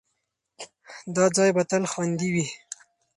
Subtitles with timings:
[1.15, 2.47] دا ځای به تل خوندي وي.